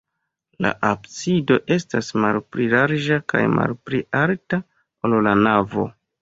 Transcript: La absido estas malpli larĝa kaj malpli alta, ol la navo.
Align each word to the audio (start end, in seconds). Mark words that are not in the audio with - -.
La 0.65 0.69
absido 0.93 1.57
estas 1.75 2.09
malpli 2.23 2.65
larĝa 2.71 3.19
kaj 3.35 3.43
malpli 3.61 4.01
alta, 4.23 4.61
ol 5.11 5.17
la 5.29 5.37
navo. 5.45 5.87